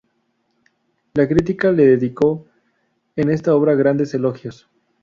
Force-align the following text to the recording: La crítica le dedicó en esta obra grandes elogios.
La 1.13 1.27
crítica 1.27 1.71
le 1.71 1.85
dedicó 1.85 2.47
en 3.15 3.29
esta 3.29 3.53
obra 3.53 3.75
grandes 3.75 4.15
elogios. 4.15 4.67